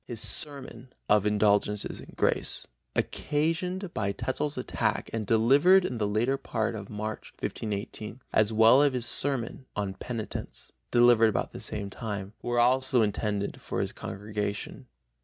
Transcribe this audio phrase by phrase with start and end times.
[0.07, 2.65] His sermon Of Indulgences and Grace,
[2.95, 8.81] occasioned by Tetzel's attack and delivered in the latter part of March, 1518, as well
[8.81, 13.91] as his sermon Of Penitence, delivered about the same time, were also intended for his
[13.91, 14.87] congregation.